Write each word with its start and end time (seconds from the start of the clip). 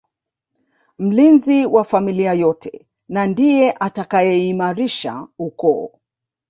Mlinzi 0.99 1.65
wa 1.65 1.83
familia 1.83 2.33
yote 2.33 2.87
na 3.09 3.27
ndiye 3.27 3.75
atakayeimarisha 3.79 5.27
ukoo 5.39 5.89